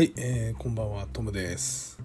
[0.00, 2.00] はい、えー、こんばんはトムです、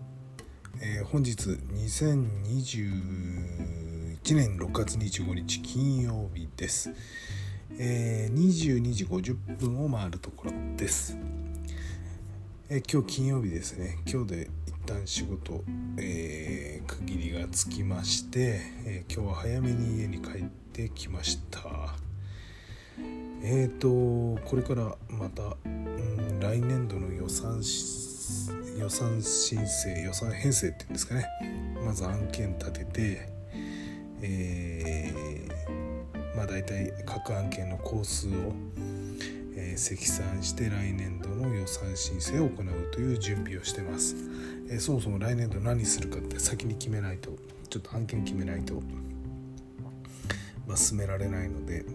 [0.82, 6.92] えー本日2021年6月25日金曜日です、
[7.80, 11.18] えー22時50分を回るところです、
[12.68, 14.00] えー今日金曜日ですね。
[14.06, 15.64] 今日で一旦仕事、
[15.98, 21.96] え区切りがつきまして、え今日は早めに家に帰ってきました。
[23.42, 23.88] えーと
[24.44, 25.56] これからまた、
[26.46, 27.60] 来年度の予算
[28.78, 31.26] 予算申請予算編成っていうんですかね。
[31.84, 33.30] まず案件立てて
[34.22, 38.32] えーまあ大体各案件の工数を、
[39.56, 44.16] えー積算して来年度の予算申請を行うという準備をしてます、
[44.70, 47.32] えーそもそも来年度何するかって先に決めないと
[47.70, 48.76] ちょっと案件決めないと、
[50.68, 51.86] まあ、進められないので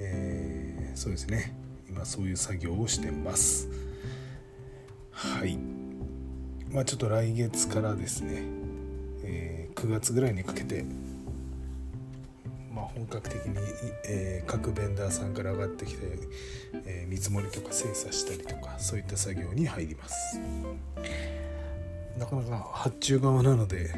[0.00, 1.67] えーそうですね。
[1.98, 3.68] 今そういう作業をしてます。
[5.10, 5.58] はい。
[6.70, 8.42] まあちょっと来月からですね、
[9.24, 10.84] えー9月ぐらいにかけて
[12.74, 13.56] まあ本格的に、
[14.08, 15.98] えー各ベンダーさんから上がってきて、
[16.86, 20.38] えー見積もりとか精査したりとかそういった作業に入ります。
[22.16, 23.92] なかなか発注側なので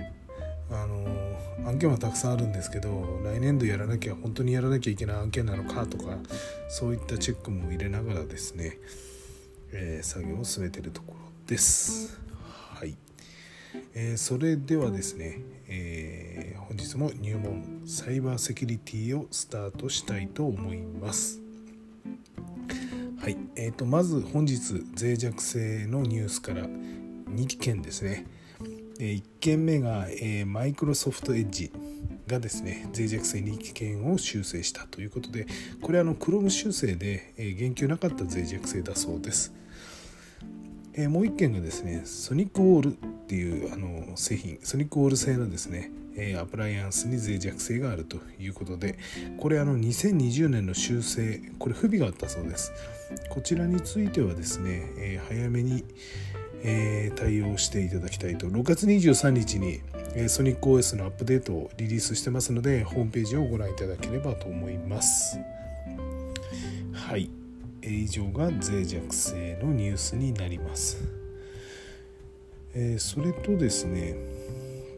[0.73, 6.19] あの案件はたくさんあるんですけど来年度やらなきゃ本当にやらなきゃいけない案件なのかとか
[6.69, 8.79] そういったチェックも入れながらですね、
[9.73, 12.21] えー作業を進めてるところです。
[12.75, 12.97] はい、
[13.95, 21.41] えーそれではですね、えー本日も入門サイバーセキュリティをスタートしたいと思います。
[23.21, 28.25] はい、えー、とまず本日脆弱性のニュースから2件ですね。
[29.05, 30.07] 1件目が、
[30.47, 31.73] マイクロソフトエッジ
[32.27, 35.47] がですね脆弱性2件を修正したということで
[35.81, 39.53] これはあの Chrome 修正で、言及なかった脆弱性だそうです、
[41.09, 45.93] もう1件がですねソニックウォールっていうあの製品ソニックウォール製のですね
[46.39, 48.99] アプライアンスに脆弱性があるということで
[49.39, 52.73] これあの2020年の修正これ不備があったそうです。
[53.29, 55.85] こちらについてはですね、早めに
[56.63, 58.47] えー対応していただきたいと。
[58.47, 59.81] 6月23日に、
[60.15, 65.39] えー、ソニック OS のアップデートをリリースしてますのでホームページをご覧いただければと思います。
[66.93, 67.31] はい、
[67.83, 71.03] えー以上が脆弱性のニュースになります、
[72.75, 74.15] えーそれとですね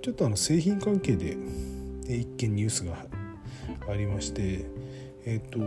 [0.02, 1.36] ちょっとあの製品関係で、
[2.08, 3.06] え一件ニュースが
[3.88, 4.64] ありまして
[5.24, 5.60] えっ、と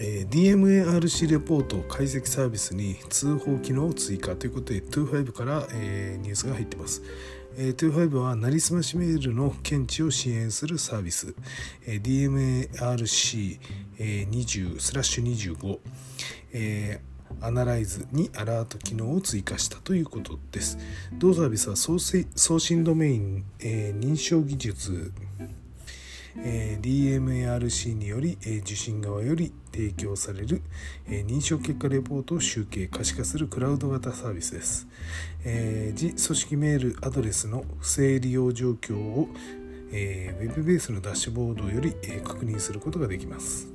[0.00, 7.02] えー DMARC レポート解析サービスに通報機能を追加ということで25から、えーニュースが入っています。
[7.56, 11.34] えー25はなりすましメールの検知を支援するサービス、
[11.84, 15.78] えー DMARC20 スラッシュ25、
[16.52, 17.08] えー
[17.40, 20.78] アナライズにアラート機能を追加したということです。
[21.18, 25.12] 同サービスは送信ドメイン、えー認証技術
[26.36, 30.62] え DMARC により、え受信側より提供される、
[31.08, 34.86] え認証結果レポートを集計可視化するクラウド型サービスです、
[35.44, 39.28] えー自組織メールアドレスの不正利用状況を、
[39.92, 43.68] えーウェブベースのダッシュボードより、え確認することができます。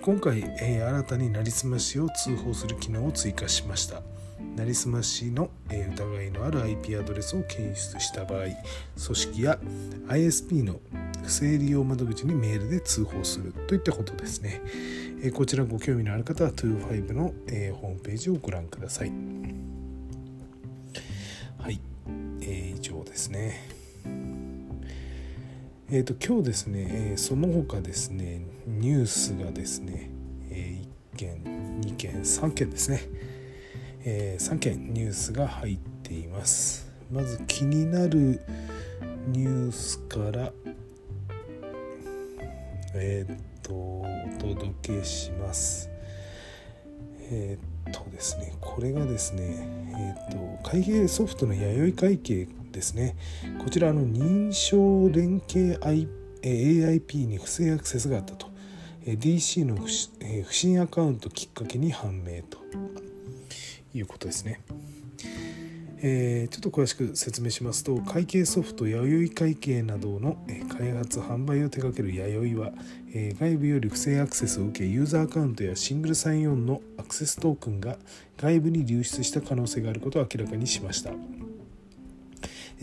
[0.00, 4.02] 今回、新たになりすましを通報する機能を追加しました。
[4.56, 8.56] なりすましの、疑いのある IP アドレスを検出した場合組
[8.96, 9.58] 織や
[10.08, 10.80] ISP の
[11.22, 14.60] 不正利用窓口にメールで通報するといったことですね、
[15.34, 17.34] こちらご興味のある方は25の、
[17.76, 19.12] ホームページをご覧ください。
[21.58, 21.80] はい、
[22.40, 23.82] えー以上ですね。
[25.94, 30.10] えー、と今日ですね、その他ですねニュースがですね、
[30.50, 31.44] 1件
[31.82, 33.02] 2件3件ですね、
[34.04, 36.90] え3件ニュースが入っています。
[37.10, 38.40] まず気になる
[39.28, 40.52] ニュースから
[42.94, 44.06] えっ、とお
[44.38, 45.88] 届けします。
[47.30, 53.16] えっ、とですねこれがですねえっ、と会計ソフトの弥生会計ですね。
[53.62, 55.78] こちらの認証連携
[56.42, 58.50] AIP に不正アクセスがあったと。
[59.04, 62.58] DC の不審アカウントきっかけに判明と。
[63.94, 64.60] いうことですね。
[66.04, 70.36] えーちょっと詳しく説明しますと会計ソフト弥生会計などの
[70.76, 72.72] 開発販売を手掛ける弥生は
[73.14, 77.96] えー外部より不正アクセスを受けユーザーアカウントやシングルサインオンのアクセストークンが
[78.36, 81.12] 外部に流出した可能性があることを明らかにしました。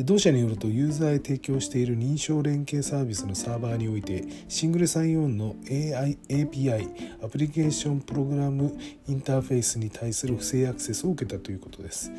[0.04, 12.12] 同社によるとユーザーへ提供している認証連携サービスのサーバーにおいてシングルサインオンの AI API アプリケーションプログラムインターフェースに対する不正アクセスを受けたということです。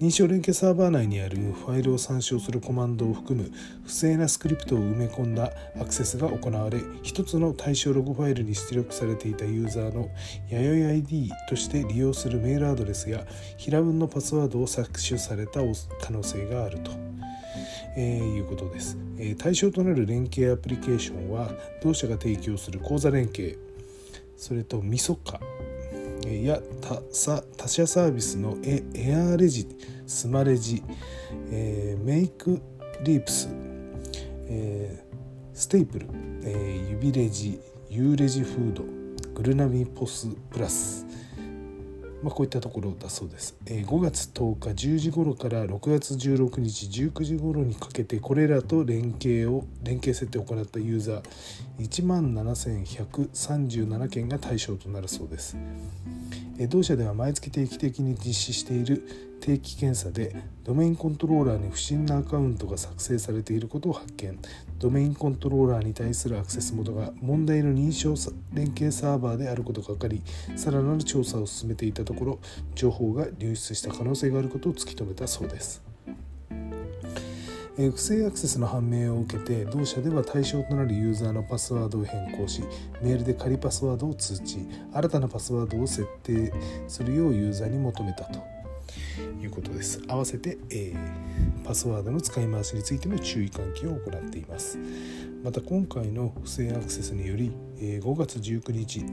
[0.00, 3.50] 認証連携サーバー内にあるファイルを参照するコマンドを含む
[3.84, 10.10] 不正なスクリプトを埋め込んだアクセスが行われ一つの対象ログファイルに出力されていたユーザーの
[10.50, 13.24] 弥生 ID として利用するメールアドレスや
[13.56, 15.60] 平文のパスワードを搾取された
[16.00, 16.90] 可能性があると。
[17.96, 23.56] えー、いうことです、えー、対象となる連携アプリケーションは同社が提供する口座連携
[24.36, 25.38] それとみそか
[26.28, 27.02] や他
[27.56, 29.68] 他社サービスのエエアレジ
[30.06, 30.82] スマレジ、
[31.50, 32.60] えー、メイク
[33.02, 33.48] リープス、
[34.46, 35.16] えー、
[35.52, 36.06] ステイプル、
[36.44, 37.60] えー、指レジ
[37.90, 38.84] ユーレジフード
[39.34, 41.06] グルナビポスプラス。
[42.24, 51.22] まあ、こういったところだそうです、えー、5月10日10時頃から6月16日19時頃にかけてこれらと連携を連携設定を行ったユーザー
[51.80, 55.58] 1万7137件が対象となるそうです、
[56.58, 59.06] えー、同社では毎月定期的に実施している
[59.42, 60.34] 定期検査で
[60.64, 64.38] ドメインコントローラーに不審なアカウントが作成されていることを発見。
[64.78, 68.14] ドメインコントローラーに対するアクセス元が問題の認証
[68.52, 70.22] 連携サーバーであることが分かり
[70.56, 72.38] さらなる調査を進めていたところ
[72.74, 75.82] 情報が流出した可能性があることを突き止めたそうです。
[77.76, 82.62] 不正アクセスの判明を受けて同社では対象となるユーザーのパスワードを変更し
[83.02, 84.58] メールで仮パスワードを通知
[84.92, 86.52] 新たなパスワードを設定
[86.86, 88.38] するようユーザーに求めたと
[89.40, 94.78] いうことです合わせて、えー、パスワードの使い回しについても注意喚起を行っています
[95.42, 99.04] また今回の不正アクセスにより、えー、5月19日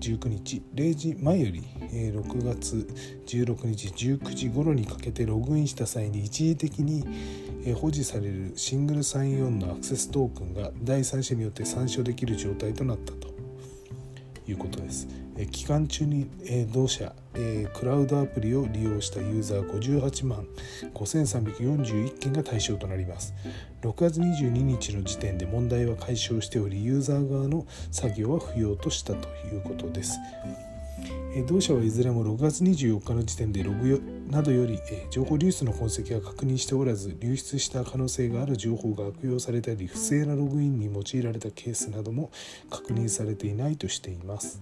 [0.00, 1.62] 19日0時前より、
[1.92, 2.88] えー、6月
[3.26, 7.04] 16日19時頃にかけてログインした際に一時的に、
[7.66, 13.28] えー、保持されるシングルサインオンのアクセストークンが第三者によって参照できる状態となったと
[14.46, 15.19] いうことです。
[15.50, 16.28] 期間中に
[16.72, 17.12] 同社
[17.72, 20.46] クラウドアプリを利用したユーザー58万
[20.94, 23.32] 5341件が対象となります。
[23.82, 30.18] 6月22日の時点で問題は解消しておりユーザー側の作業は不要としたということです。
[31.46, 34.80] 同社はいずれも6月24日の時点でログなどより
[35.10, 42.30] 情報流出の痕跡は確認しておらず流出した可能性がある情報が悪用されたり不正なログインに用いられたケースなども
[42.68, 44.60] 確認されていないとしています。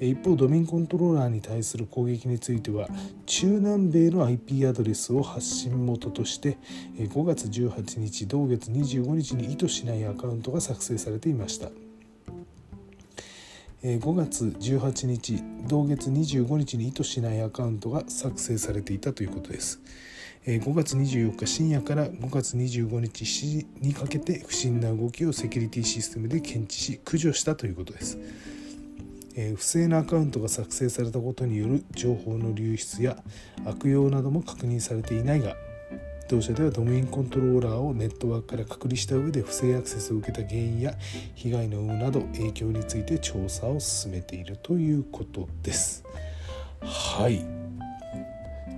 [0.00, 2.88] 一方ドメインコントローラーに対する攻撃については
[3.26, 6.58] 中南米の IP アドレスを発信元として
[6.96, 11.68] 5月18日同月25日に意図しないアカウントが作成されていました
[13.84, 19.78] 5月18日同月25日に意図しないアカウントが作成されていたということです。
[20.46, 28.18] 5月24日深夜から5月25日7時にかけて不審な動きをセキュリティシステムで検知し駆除したということです、
[29.56, 33.22] 不正なアカウントが作成されたことによる情報の流出や
[33.66, 35.56] 悪用なども確認されていないが
[36.28, 40.94] 同社ではドメインコントローラーをネットワークから隔離した上で不正アクセスを受けた原因や
[41.34, 46.02] 被害の有無など影響について調査を進めているということです。
[46.80, 47.44] はい。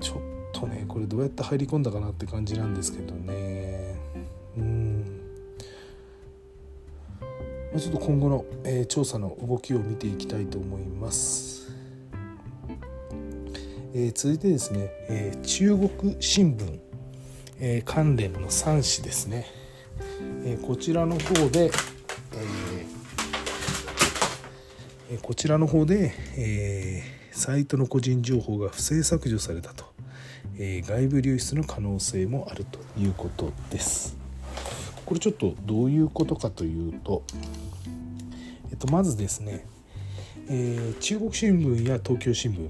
[0.00, 0.16] ちょっ
[0.52, 3.94] とねこれどうやって入り込んだかなって感じなんですけどね。
[4.56, 5.20] うん。
[7.78, 11.70] ちょっと今後の、えー、調査の動きを見ていきたいと思います。
[13.94, 16.85] えー、続いてですね、えー、中国新聞、
[17.60, 19.46] え関連の3紙ですね、
[20.44, 21.70] えこちらの方で、
[25.10, 29.84] えこちらの方で、えサイトの個人情報が不正削除されたと、
[30.58, 34.16] え外部流出の可能性もあるということです。
[35.06, 37.22] これちょっとどういうことかというと、
[38.70, 39.64] えっと、まずですね、
[40.50, 42.68] え、中国新聞や東京新聞、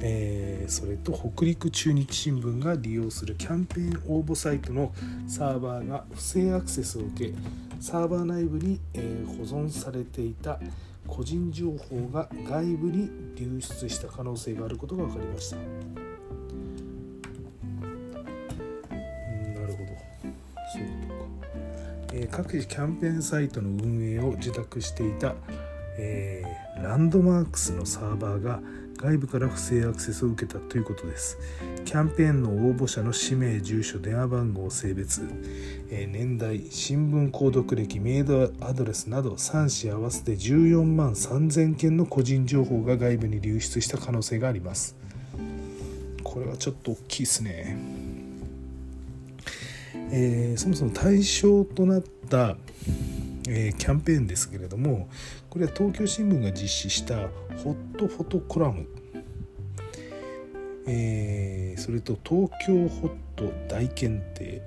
[0.00, 4.92] えー、それと北陸中日新聞が利用するキャンペーン応募サイトの
[5.26, 7.34] サーバーが不正アクセスを受け
[7.80, 10.58] サーバー内部に、え、保存されていた
[11.06, 15.56] 個人情報が外部に流出した可能性があることが分かりました。
[15.56, 15.62] な
[19.66, 19.90] るほど
[20.72, 21.24] そういうことか。
[22.14, 25.34] え各キャンペーンサイトの運営を受託していた、
[25.98, 28.60] えー、ランドマークスのサーバーが
[29.04, 31.38] 外部から不正アクセスを受けたということです。
[31.84, 35.20] キャンペーンの応募者の氏名住所電話番号性別、
[35.90, 44.96] えー、年代新聞購読歴メールアドレスなど3紙合わせて14万3000件の個人情報が外部に流出した可能性があります。
[46.22, 47.76] これはちょっと大きいですね。
[50.12, 52.56] えー、そもそも対象となった、
[53.48, 55.08] え、キャンペーンですけれども
[55.50, 57.28] これは東京新聞が実施した
[57.62, 58.86] ホットフォトコラム、
[60.86, 64.62] え、それと東京ホット大検定。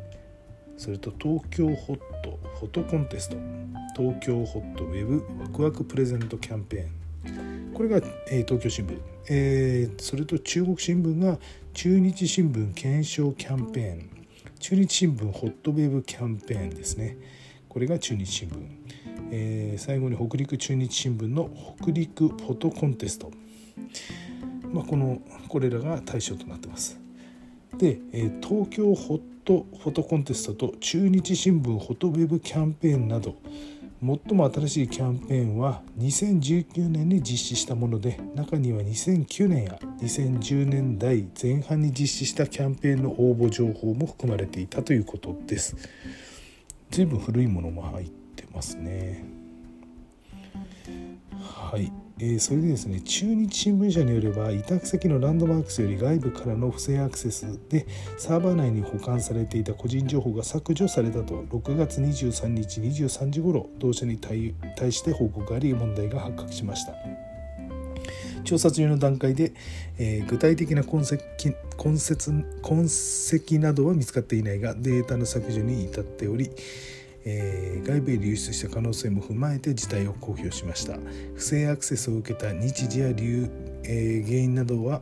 [0.77, 3.37] それと東京ホットフォトコンテスト。
[3.95, 7.73] 東京ホットウェブワクワクプレゼントキャンペーン。
[7.73, 7.97] これが、
[8.29, 11.39] え、東京新聞、え、それと中国新聞が
[11.73, 14.09] 中日新聞検証キャンペーン。
[14.59, 17.17] 中日新聞ホットウェブキャンペーンですね。
[17.77, 18.55] これが中日新聞、
[19.29, 21.47] えー、最後に北陸中日新聞の
[21.79, 23.31] 北陸フォトコンテスト、
[24.73, 26.99] まあ、このこれらが対象となってます。
[27.77, 33.35] で、えー、東京ホットフォトコンテストと中日新聞フォトウェブキャンペーンなど
[34.01, 45.75] 最も新しいキャンペーンは2019年に実施したもので中には2009年や2010年代前半に実施したキャンペーンの応募情報も含まれていたということです。
[46.91, 49.25] 随分古いものも入ってますね。
[51.41, 51.91] はい。
[52.19, 57.85] えー、それでですね中日新聞社によれば委託先のランドマークスより外部からの不正アクセスで
[58.17, 64.55] サーバー内に保管されていた個人情報が削除されたと6月23日23時ごろ同社に対
[64.91, 67.26] して報告があり問題が発覚しました。
[68.43, 69.53] 調査中の段階で、
[69.97, 71.17] えー、具体的な痕跡
[71.77, 76.49] 痕跡痕跡などは見つかっていないがデータの削除に至っており
[77.29, 80.97] えー、外部へ流出した可能性も踏まえて事態を公表しました。
[81.35, 83.49] 不正アクセスを受けた日時や流、
[83.83, 85.01] えー、原因などは、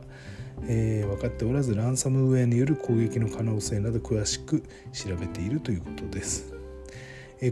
[0.66, 6.52] えー、分かっておらずランサムウェアによる攻撃の可能性など詳しく調べているということです、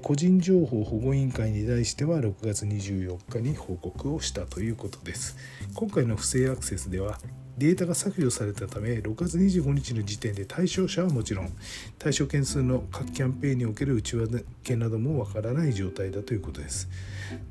[0.00, 5.36] 個人情報保護委員会に対しては6月24日に報告をしたということです。
[5.74, 7.18] 今回の不正アクセスでは
[7.58, 11.50] データが削除されたため6月25日の時点で対象者はもちろん
[11.98, 16.88] 対象件数の各キャンペーンにおける内訳などもわからない状態だということです。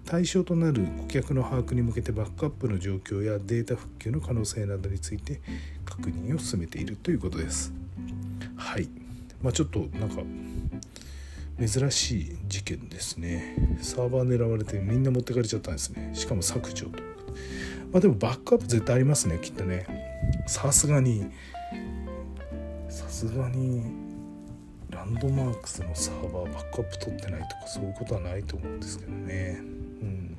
[0.06, 5.40] 対象となる顧客の把握に向けてバックアップの状況やデータ復旧の可能性などについて
[5.86, 7.72] 確認を進めているということです。
[8.56, 8.90] はい。
[9.44, 10.24] まあちょっとなんか
[11.60, 13.78] 珍しい事件ですね。
[13.82, 16.12] サーバー狙われてみんな持ってかれちゃったんですね。
[16.14, 17.04] しかも削除と。
[17.92, 19.86] まあでもバックアップ絶対ありますねきっとね。
[20.48, 21.26] さすがに。
[22.90, 24.04] さすがに。
[24.90, 29.58] ランドマークスのサーバーバックアップ取ってないとかそういうことはないと思うんですけどね。
[29.60, 29.64] う
[30.06, 30.38] ん。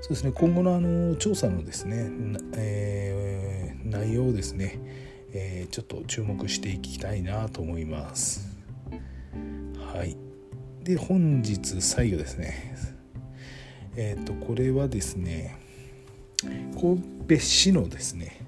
[0.00, 0.32] そうですね。
[0.32, 2.10] 今後のあの調査のですね、
[2.56, 4.78] えー、内容をですね、
[5.32, 8.53] えー、ちょっと注目していきたいなと思います。
[9.94, 10.16] はい。
[10.82, 12.74] で本日最後ですね。
[13.94, 15.56] えっ、ー、とこれはですね
[16.74, 18.44] 神戸市のですね、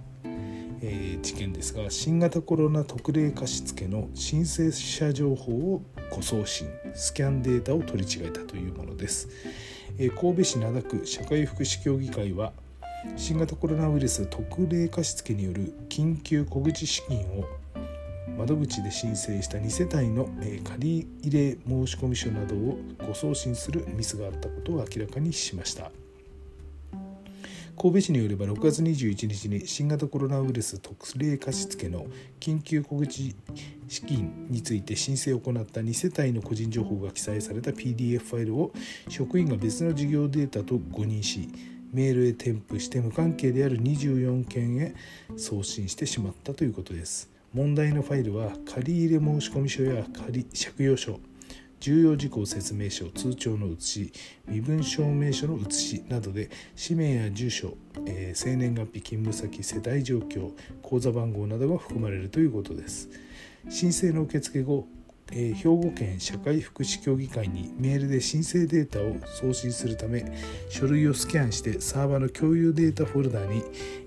[0.82, 9.28] えー、事件ですが新型コロナ特例貸付の申請者情報を誤送信スキャンデータを取り違えたというものです、
[9.98, 12.52] えー、神戸市灘区社会福祉協議会は
[13.14, 17.46] 新型コロナウイルス特例貸付による緊急小口資金を
[18.36, 20.28] 窓口で申請した2世帯の
[20.64, 25.90] 借入申込書などを誤送信するミスがあったことを明らかにしました。
[27.78, 32.06] 神戸市によれば6月21日に新型コロナウイルス特例貸付の
[32.40, 33.36] 緊急小口
[33.86, 38.72] 資金について申請を行った2世帯の個人情報が記載された PDF ファイルを
[39.10, 41.50] 職員が別の事業データと誤認し
[41.92, 44.94] メールへ添付して無関係である24件へ
[45.36, 51.18] 送信してしまったということです問題のファイルは借入申込書や借借用書
[51.80, 54.12] 重要事項説明書通帳の写し
[54.46, 57.72] 身分証明書の写しなどで氏名や住所、
[58.04, 60.50] えー、生年月日勤務先世帯状況
[60.82, 63.08] 口座番号などが含まれるということです。
[63.70, 64.86] 申請の受付後
[65.32, 70.24] えー、兵庫県社会福祉協議会にメールで申請データを送信するため
[70.68, 73.62] 書類をスキャンしてサーバーの共有データフォルダに、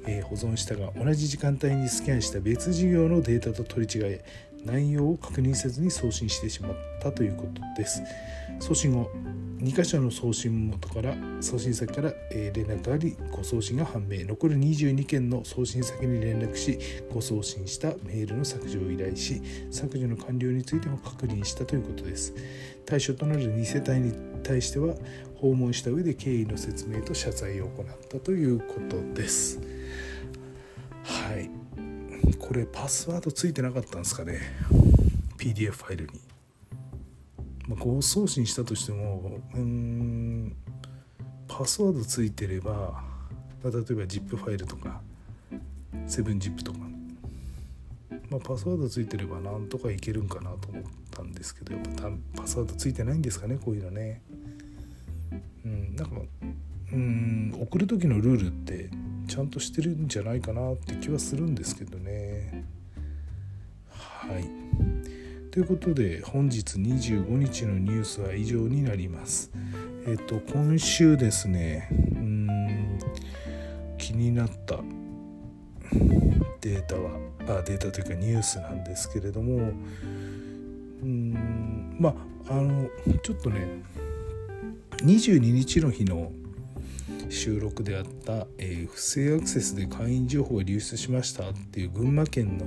[0.06, 4.24] えー、保存したが同じ時間帯にスキャンした別事業のデータと取り違え
[4.66, 6.72] 内容を確認せずに送信してしまっ
[7.02, 8.02] たということです。
[8.60, 9.10] 送信後
[9.60, 16.80] 2箇所の送信元から送信先から連絡があり誤送信が判明残る22件の送信先に連絡し
[17.14, 22.34] 誤送信したメールの削除を依頼し削除の完了についても確認したということです。
[22.86, 24.14] 対象となる2世帯に
[24.44, 24.96] 対しては
[25.36, 29.60] 訪問した上で経緯の説明と謝罪を行ったということです。
[31.04, 31.50] はい。
[32.40, 34.40] これパスワードついてなかったんですかね
[35.38, 36.12] ？PDF ファイルに、
[37.70, 40.56] まあ、誤送信したとしてもうん
[41.48, 43.04] パスワードついてれば、
[43.64, 45.02] 例えば ZIP ファイルとか
[46.08, 46.80] 7ZIP とか
[48.30, 52.10] まあ、パスワードついてればなんとかいけるんかなと思ったんですけどやっぱ
[52.42, 54.22] パスワードついてないんですかねこういうのね。
[55.66, 56.16] うんなんか
[56.92, 58.90] うん送る時のルールって
[59.28, 61.99] ちゃんとしてるんじゃないかなって気はするんですけど
[65.60, 69.52] ということで本日25日のニュースは以上になります。
[70.08, 73.00] えっ、と今週ですねうん
[73.98, 74.78] 気になった
[76.62, 77.12] データは
[77.60, 79.74] あデータというかニュースなんですけれども
[81.04, 82.16] うんま
[82.48, 82.88] ああの
[83.22, 83.84] ちょっとね
[85.00, 86.32] 22日の日の
[87.30, 92.66] 収録であった、えー、不正アクセスで会員情報が流出しましたっていう群馬県の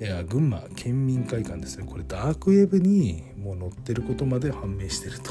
[0.00, 1.84] いや群馬県民会館ですね。
[1.86, 5.30] これダークウェブにもう載ってることまで判明してると。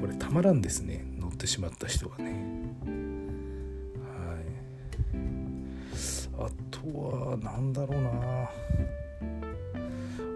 [0.00, 1.04] これたまらんですね。
[1.20, 2.32] 載ってしまった人がね。
[4.02, 5.18] はい。
[6.38, 6.80] あと
[7.28, 8.10] は何だろうな。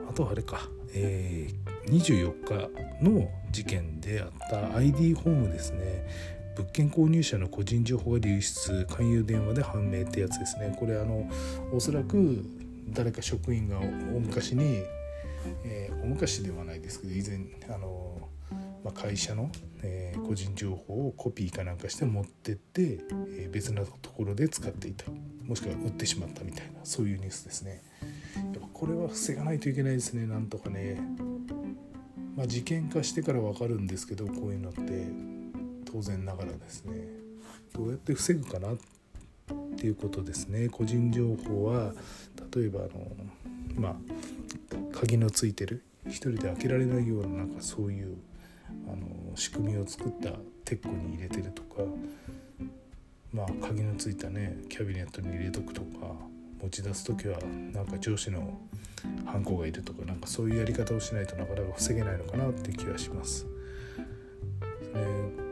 [0.08, 0.60] あとはあれか。
[0.94, 6.06] えー、24日の事件であった ID ホームですね。
[6.54, 10.76] 物件購入者の個人情報が流出勧誘電話で判明ってやつですね。
[10.78, 11.28] これあの
[11.72, 12.44] おそらく
[12.88, 13.84] 誰か職員が大
[14.20, 14.82] 昔に、
[15.64, 17.40] えー、大昔ではないですけど以前
[17.74, 18.28] あの、
[18.84, 19.50] まあ、会社の、
[19.82, 23.00] えー、個人情報をコピーかなんかして持ってって、
[23.30, 25.04] えー、別なところで使っていた。
[25.46, 27.82] もしくは売ってしまったみたいなそういうニュースですね。
[28.34, 31.00] やっぱこれは防がないといけないですねなんとかね。
[32.36, 35.06] まあ事件化してから分かるんですけどこういうのって
[35.84, 37.26] 当然ながらですね。
[37.72, 38.76] どうやって防ぐかなっ
[39.76, 40.68] ていうことですね。
[40.68, 41.94] 個人情報は
[42.56, 42.90] 例えばあの
[43.76, 43.94] まあ
[44.98, 48.16] 鍵のついてる一人で開けられないようななんかそういう
[48.88, 50.30] あの仕組みを作った
[50.64, 51.82] テックに入れてるとか
[53.32, 55.86] まあ鍵のついたねキャビネットに入れとくとか
[56.62, 57.38] 持ち出す時は
[57.72, 58.58] なんか上司の
[59.26, 63.46] ハンコがいるとかなんかそういうやり方をしないとなかなか防げないのかなって気はします。
[64.94, 65.46] うん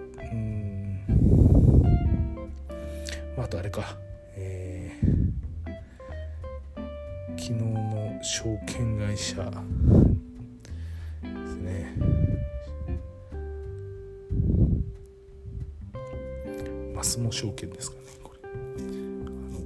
[3.37, 3.97] まあ、あとあれか、
[4.37, 5.24] えー、
[7.47, 9.53] 昨日の証券会社で
[11.47, 11.95] すね。
[16.95, 18.49] マスモ証券ですかねこれ。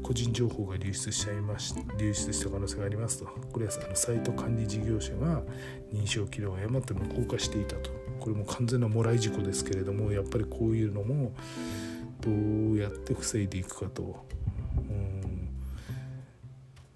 [0.03, 3.27] 個人情報が流出しちゃいまし流出した可能性がありますと。
[3.53, 5.45] これはあのサイト管理事業者が
[5.93, 7.93] 認証記録を誤って無効化していたと。
[8.19, 11.33] これも完全なもらい事故ですけれどもやっぱりこういうのも
[12.23, 14.27] どうやって防いでいくかと、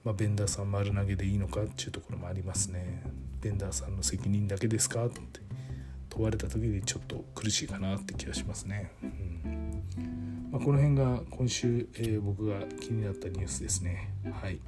[0.05, 3.03] まあ、ベンダーさん丸投げでいいのかっていうところもありますね
[3.41, 5.21] ベンダーさんの責任だけですかって
[6.09, 8.93] 問われた時にちょっと苦しいかなって気がしますね。
[9.03, 9.83] うん
[10.53, 14.13] まあ、この辺が今週、えー、僕が気になったニュースですね。
[14.43, 14.61] はい、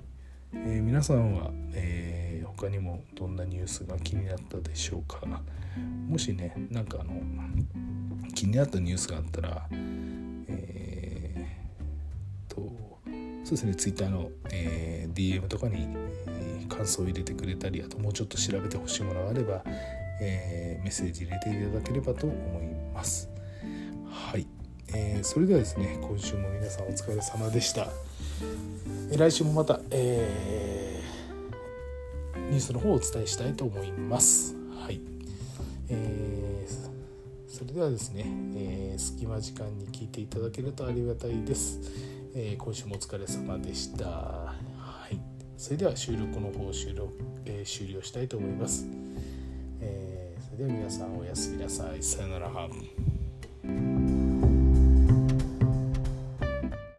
[0.55, 5.21] えー、皆さんは、えー、他にもどんなニュースが気になったでしょうか？
[6.09, 7.21] もしねなんかあの
[8.35, 12.94] 気になったニュースがあったらえー、と
[13.45, 15.87] そうですね Twitter の、えー、DM とかに、
[16.27, 19.63] え、感想を入れてくれたりあともうちょっと調べてほしいものがあれば、
[20.21, 23.29] えー、メッセージ入れていただければと思います。
[24.09, 24.47] はい。
[24.97, 27.89] えー、それではですね今週も皆さんお疲れ様でした、
[29.17, 34.55] 来週もまた、えー、ニュースの方をお伝えしたいと思います。
[34.79, 35.01] はい、
[35.89, 41.81] えー、それではですね、えー、隙間時間に聞いていただけるとありがたいです、
[42.37, 44.07] えー、今週もお疲れ様でした。
[44.07, 44.53] は
[45.11, 45.21] い。
[45.57, 47.13] それでは収録の方収録、
[47.45, 48.87] えー、終了したいと思います、
[49.81, 52.03] えー、それでは皆さんおやすみなさい。
[52.03, 52.51] さよなら。